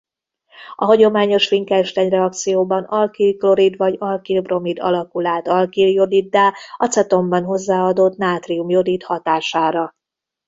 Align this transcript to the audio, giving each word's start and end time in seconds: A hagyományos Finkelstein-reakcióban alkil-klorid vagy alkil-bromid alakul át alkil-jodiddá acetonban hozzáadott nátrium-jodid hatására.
A 0.75 0.85
hagyományos 0.85 1.47
Finkelstein-reakcióban 1.47 2.83
alkil-klorid 2.83 3.77
vagy 3.77 3.95
alkil-bromid 3.99 4.79
alakul 4.79 5.25
át 5.25 5.47
alkil-jodiddá 5.47 6.53
acetonban 6.77 7.43
hozzáadott 7.43 8.17
nátrium-jodid 8.17 9.03
hatására. 9.03 9.95